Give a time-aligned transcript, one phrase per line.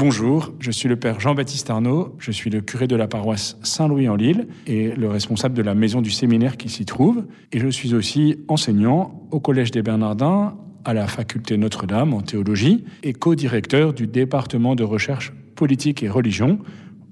[0.00, 4.08] Bonjour, je suis le père Jean-Baptiste Arnaud, je suis le curé de la paroisse Saint-Louis
[4.08, 7.26] en Lille et le responsable de la maison du séminaire qui s'y trouve.
[7.52, 12.82] Et je suis aussi enseignant au Collège des Bernardins, à la faculté Notre-Dame en théologie
[13.02, 16.60] et co-directeur du département de recherche politique et religion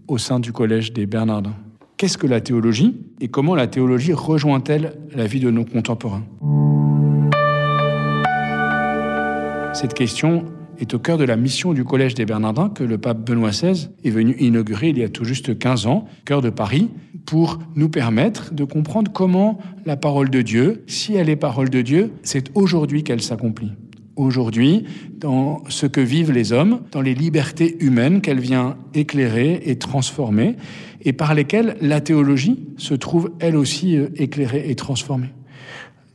[0.07, 1.57] au sein du Collège des Bernardins.
[1.99, 6.25] Qu'est-ce que la théologie et comment la théologie rejoint-elle la vie de nos contemporains?
[9.75, 10.47] Cette question
[10.79, 13.89] est au cœur de la mission du Collège des Bernardins que le pape Benoît XVI
[14.05, 16.89] est venu inaugurer il y a tout juste 15 ans, cœur de Paris,
[17.27, 21.83] pour nous permettre de comprendre comment la parole de Dieu, si elle est parole de
[21.83, 23.73] Dieu, c'est aujourd'hui qu'elle s'accomplit.
[24.17, 24.85] Aujourd'hui,
[25.17, 30.57] dans ce que vivent les hommes, dans les libertés humaines qu'elle vient éclairer et transformer,
[31.03, 35.29] et par lesquelles la théologie se trouve elle aussi euh, éclairée et transformée.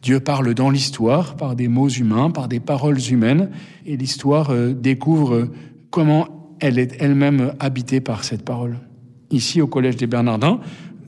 [0.04, 3.50] Dieu parle dans l'histoire par des mots humains, par des paroles humaines,
[3.86, 5.48] et l'histoire euh, découvre
[5.92, 8.80] comment elle est elle-même habitée par cette parole.
[9.32, 10.60] Ici, au Collège des Bernardins,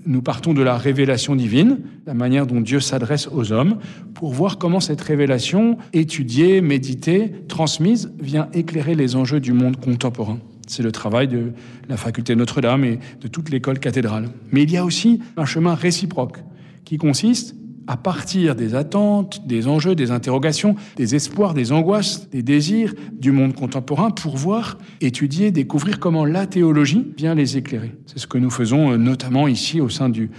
[0.06, 3.80] nous partons de la révélation divine, la manière dont Dieu s'adresse aux hommes,
[4.14, 10.40] pour voir comment cette révélation, étudiée, méditée, transmise, vient éclairer les enjeux du monde contemporain.
[10.68, 11.52] C'est le travail de
[11.90, 14.30] la faculté Notre-Dame et de toute l'école cathédrale.
[14.52, 16.38] Mais il y a aussi un chemin réciproque
[16.86, 17.56] qui consiste
[17.88, 23.32] à partir des attentes, des enjeux, des interrogations, des espoirs, des angoisses, des désirs du
[23.32, 27.94] monde contemporain pour voir, étudier, découvrir comment la théologie vient les éclairer.
[28.06, 30.32] C'est ce que nous faisons euh, notamment ici au sein du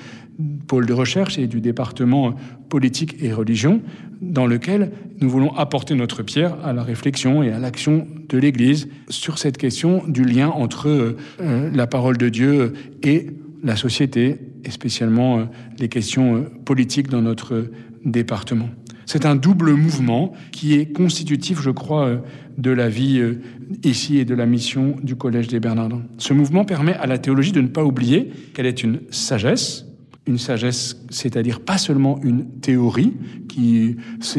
[0.67, 2.35] pôle de recherche et du département
[2.69, 3.81] politique et religion,
[4.21, 8.89] dans lequel nous voulons apporter notre pierre à la réflexion et à l'action de l'Église
[9.09, 13.29] sur cette question du lien entre euh, euh, la parole de Dieu et
[13.63, 15.45] la société et spécialement euh,
[15.79, 17.71] les questions euh, politiques dans notre
[18.05, 18.69] département.
[19.07, 22.19] C'est un double mouvement qui est constitutif, je crois, euh,
[22.59, 23.23] de la vie
[23.85, 26.03] ici et de la mission du Collège des Bernardins.
[26.17, 29.85] Ce mouvement permet à la théologie de ne pas oublier qu'elle est une sagesse,
[30.27, 33.13] une sagesse, c'est-à-dire pas seulement une théorie
[33.47, 33.97] qui,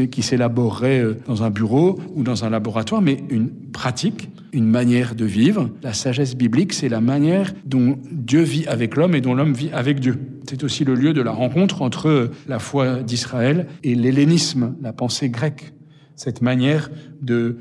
[0.10, 5.24] qui s'élaborerait dans un bureau ou dans un laboratoire, mais une pratique, une manière de
[5.24, 5.70] vivre.
[5.84, 9.70] La sagesse biblique, c'est la manière dont Dieu vit avec l'homme et dont l'homme vit
[9.72, 10.18] avec Dieu.
[10.50, 15.30] C'est aussi le lieu de la rencontre entre la foi d'Israël et l'hellénisme, la pensée
[15.30, 15.74] grecque.
[16.16, 16.90] Cette manière
[17.22, 17.58] de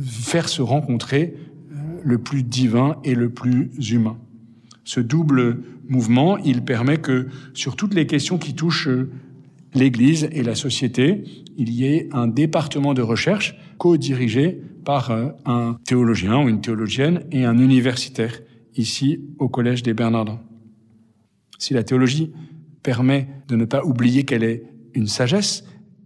[0.00, 1.34] faire se rencontrer
[2.04, 4.16] le plus divin et le plus humain.
[4.84, 8.88] Ce double mouvement, il permet que sur toutes les questions qui touchent
[9.74, 11.24] l'Église et la société,
[11.56, 17.26] il y ait un département de recherche co-dirigé par euh, un théologien ou une théologienne
[17.30, 18.40] et un universitaire
[18.74, 20.40] ici au Collège des Bernardins.
[21.58, 22.32] Si la théologie
[22.82, 24.62] permet de ne pas oublier qu'elle est
[24.94, 25.64] une sagesse,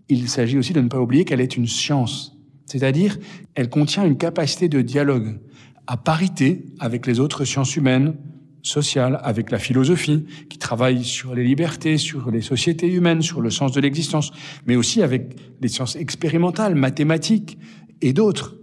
[0.09, 2.37] il s'agit aussi de ne pas oublier qu'elle est une science.
[2.67, 3.19] C'est-à-dire,
[3.55, 5.39] elle contient une capacité de dialogue
[5.87, 8.17] à parité avec les autres sciences humaines,
[8.63, 13.51] sociales, avec la philosophie, qui travaille sur les libertés, sur les sociétés humaines, sur le
[13.51, 14.33] sens de l'existence,
[14.67, 17.59] mais aussi avec les sciences expérimentales, mathématiques
[18.01, 18.57] et d'autres.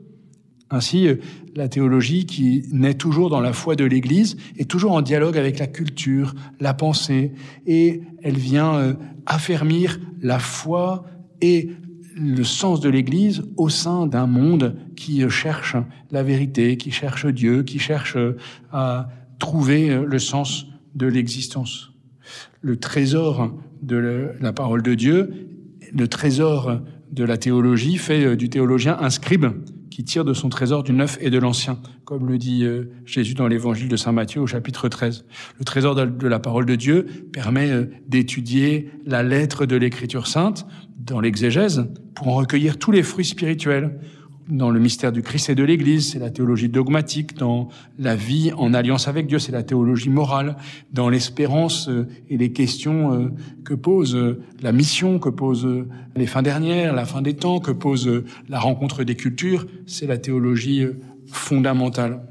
[0.72, 1.16] Ainsi, euh,
[1.56, 5.57] la théologie qui naît toujours dans la foi de l'Église est toujours en dialogue avec
[5.59, 7.31] la culture, la pensée,
[7.66, 8.94] et elle vient euh,
[9.25, 11.06] affermir la foi
[11.41, 11.69] et
[12.16, 15.75] le sens de l'Église au sein d'un monde qui euh, cherche
[16.12, 18.18] la vérité, qui cherche Dieu, qui cherche
[18.72, 19.09] à
[19.40, 21.94] trouver le sens de l'existence.
[22.62, 25.47] Le trésor de la parole de Dieu,
[25.94, 26.81] le trésor
[27.12, 29.46] de la théologie fait du théologien un scribe
[30.00, 33.34] qui tire de son trésor du neuf et de l'ancien, comme le dit euh, Jésus
[33.34, 35.26] dans l'évangile de Saint Matthieu au chapitre 13.
[35.58, 40.66] Le trésor de la parole de Dieu permet euh, d'étudier la lettre de l'écriture sainte
[40.98, 44.00] dans l'exégèse pour en recueillir tous les fruits spirituels
[44.50, 48.52] dans le mystère du Christ et de l'Église, c'est la théologie dogmatique, dans la vie
[48.58, 50.56] en alliance avec Dieu, c'est la théologie morale,
[50.92, 53.30] dans l'espérance euh, et les questions euh,
[53.64, 55.68] que pose euh, la mission, que pose
[56.16, 60.18] les fins dernières, la fin des temps, que pose la rencontre des cultures, c'est la
[60.18, 60.86] théologie
[61.28, 62.22] fondamentale.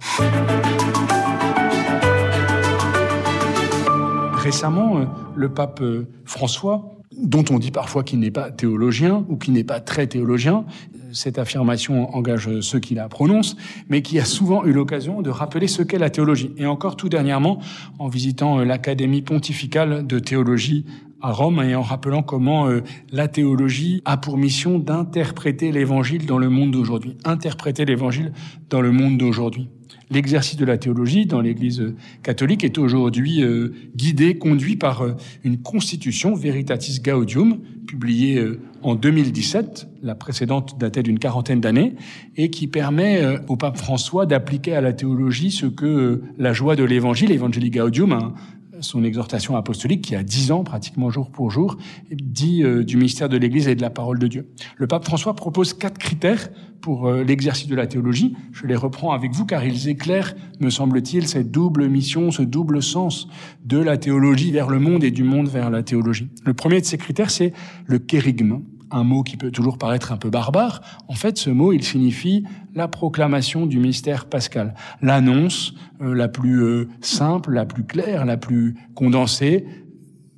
[4.32, 5.06] Récemment,
[5.36, 5.82] le pape
[6.24, 10.64] François dont on dit parfois qu'il n'est pas théologien ou qu'il n'est pas très théologien,
[11.12, 13.56] cette affirmation engage ceux qui la prononcent,
[13.88, 16.52] mais qui a souvent eu l'occasion de rappeler ce qu'est la théologie.
[16.56, 17.60] Et encore tout dernièrement,
[17.98, 20.84] en visitant euh, l'Académie pontificale de théologie
[21.20, 26.38] à Rome et en rappelant comment euh, la théologie a pour mission d'interpréter l'évangile dans
[26.38, 27.16] le monde d'aujourd'hui.
[27.24, 28.32] Interpréter l'évangile
[28.70, 29.68] dans le monde d'aujourd'hui.
[30.10, 35.12] L'exercice de la théologie dans l'Église catholique est aujourd'hui euh, guidé, conduit par euh,
[35.44, 41.94] une constitution Veritatis Gaudium, publiée euh, en 2017, la précédente datait d'une quarantaine d'années,
[42.36, 46.84] et qui permet au pape François d'appliquer à la théologie ce que la joie de
[46.84, 48.34] l'Évangile, Evangelii Gaudium,
[48.80, 51.76] son exhortation apostolique qui a dix ans pratiquement jour pour jour
[52.10, 54.48] dit euh, du mystère de l'Église et de la parole de Dieu.
[54.76, 56.48] Le pape François propose quatre critères
[56.80, 58.36] pour euh, l'exercice de la théologie.
[58.52, 62.82] Je les reprends avec vous car ils éclairent, me semble-t-il, cette double mission, ce double
[62.82, 63.28] sens
[63.64, 66.28] de la théologie vers le monde et du monde vers la théologie.
[66.44, 67.52] Le premier de ces critères, c'est
[67.86, 68.60] le kérigme
[68.90, 70.80] un mot qui peut toujours paraître un peu barbare.
[71.08, 72.44] En fait, ce mot, il signifie
[72.74, 78.36] la proclamation du mystère pascal, l'annonce euh, la plus euh, simple, la plus claire, la
[78.36, 79.66] plus condensée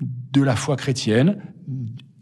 [0.01, 1.39] de la foi chrétienne.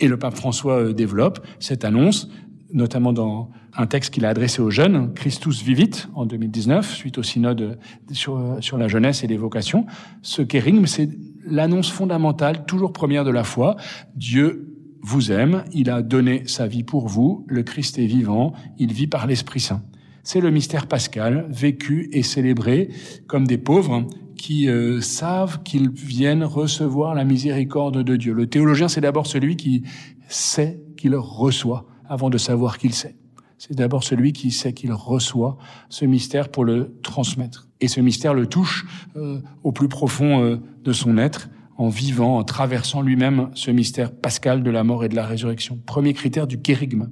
[0.01, 2.29] Et le pape François euh, développe cette annonce,
[2.73, 7.23] notamment dans un texte qu'il a adressé aux jeunes, Christus Vivit, en 2019, suite au
[7.23, 7.79] synode
[8.13, 9.87] sur, sur la jeunesse et les vocations.
[10.23, 11.09] Ce kérigme, c'est
[11.45, 13.77] l'annonce fondamentale, toujours première de la foi.
[14.15, 14.68] Dieu
[15.03, 19.07] vous aime, il a donné sa vie pour vous, le Christ est vivant, il vit
[19.07, 19.83] par l'Esprit Saint.
[20.23, 22.91] C'est le mystère pascal, vécu et célébré
[23.27, 24.07] comme des pauvres
[24.37, 28.33] qui euh, savent qu'ils viennent recevoir la miséricorde de Dieu.
[28.33, 29.85] Le théologien, c'est d'abord celui qui
[30.29, 33.17] sait qu'il reçoit avant de savoir qu'il sait.
[33.59, 35.59] C'est d'abord celui qui sait qu'il reçoit
[35.89, 37.69] ce mystère pour le transmettre.
[37.81, 38.87] Et ce mystère le touche
[39.17, 41.49] euh, au plus profond euh, de son être
[41.79, 45.79] en vivant, en traversant lui-même ce mystère pascal de la mort et de la résurrection.
[45.87, 47.09] Premier critère du kérigme.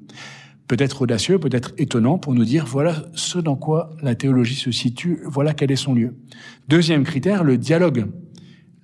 [0.66, 5.20] Peut-être audacieux, peut-être étonnant pour nous dire voilà ce dans quoi la théologie se situe,
[5.24, 6.16] voilà quel est son lieu.
[6.68, 8.06] Deuxième critère, le dialogue.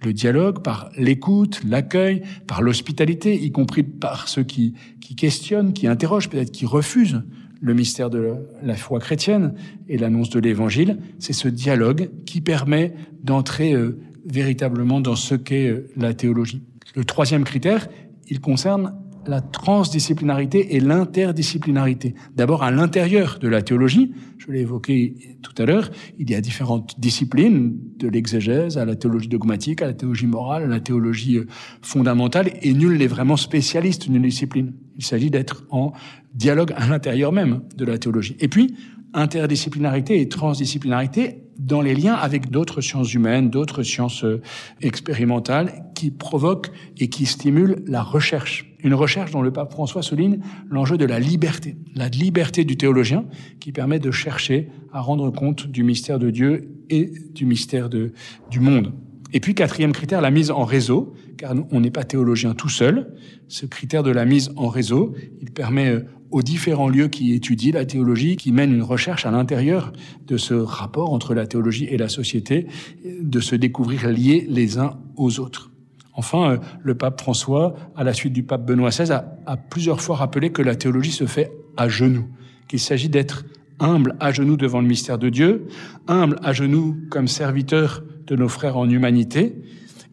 [0.04, 5.86] Le dialogue par l'écoute, l'accueil, par l'hospitalité, y compris par ceux qui, qui questionnent, qui
[5.86, 7.22] interrogent, peut-être qui refusent
[7.60, 9.54] le mystère de la foi chrétienne
[9.88, 10.98] et l'annonce de l'évangile.
[11.20, 16.62] C'est ce dialogue qui permet d'entrer euh, véritablement dans ce qu'est euh, la théologie.
[16.94, 17.88] Le troisième critère,
[18.28, 18.94] il concerne
[19.26, 22.14] la transdisciplinarité et l'interdisciplinarité.
[22.34, 26.40] D'abord à l'intérieur de la théologie, je l'ai évoqué tout à l'heure, il y a
[26.40, 31.38] différentes disciplines, de l'exégèse à la théologie dogmatique, à la théologie morale, à la théologie
[31.38, 31.46] euh,
[31.82, 34.72] fondamentale, et nul n'est vraiment spécialiste d'une discipline.
[34.96, 35.92] Il s'agit d'être en
[36.34, 38.36] dialogue à l'intérieur même de la théologie.
[38.40, 38.74] Et puis,
[39.14, 44.40] interdisciplinarité et transdisciplinarité dans les liens avec d'autres sciences humaines, d'autres sciences euh,
[44.80, 48.68] expérimentales qui provoquent et qui stimulent la recherche.
[48.82, 53.24] Une recherche dont le pape François souligne l'enjeu de la liberté, la liberté du théologien
[53.60, 58.60] qui permet de chercher à rendre compte du mystère de Dieu et du mystère du
[58.60, 58.92] monde.
[59.32, 63.14] Et puis, quatrième critère, la mise en réseau, car on n'est pas théologien tout seul.
[63.48, 67.72] Ce critère de la mise en réseau, il permet euh, aux différents lieux qui étudient
[67.72, 69.92] la théologie, qui mènent une recherche à l'intérieur
[70.26, 72.66] de ce rapport entre la théologie et la société,
[73.04, 75.70] de se découvrir liés les uns aux autres.
[76.14, 80.02] Enfin, euh, le pape François, à la suite du pape Benoît XVI, a, a plusieurs
[80.02, 82.26] fois rappelé que la théologie se fait à genoux,
[82.68, 83.44] qu'il s'agit d'être
[83.80, 85.66] humble à genoux devant le mystère de Dieu,
[86.06, 89.56] humble à genoux comme serviteur de nos frères en humanité,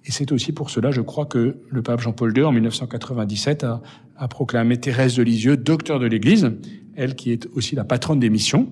[0.05, 3.81] et c'est aussi pour cela, je crois, que le pape Jean-Paul II, en 1997, a,
[4.17, 6.51] a proclamé Thérèse de Lisieux, docteur de l'Église,
[6.95, 8.71] elle qui est aussi la patronne des missions,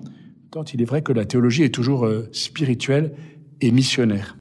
[0.50, 3.14] tant il est vrai que la théologie est toujours euh, spirituelle
[3.60, 4.36] et missionnaire.